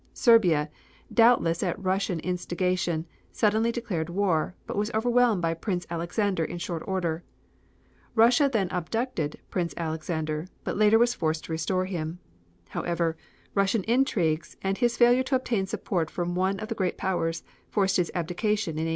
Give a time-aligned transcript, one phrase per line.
[0.15, 0.67] Serbia,
[1.13, 6.81] doubtless at Russian instigation, suddenly declared war, but was overwhelmed by Prince Alexander in short
[6.87, 7.23] order.
[8.15, 12.17] Russia then abducted Prince Alexander, but later was forced to restore him.
[12.69, 13.15] However,
[13.53, 17.97] Russian intrigues, and his failure to obtain support from one of the great powers, forced
[17.97, 18.89] his abdication in 1886.